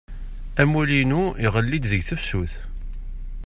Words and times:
Amulli-inu 0.61 1.23
iɣelli-d 1.45 1.85
deg 1.91 2.01
tefsut. 2.07 2.53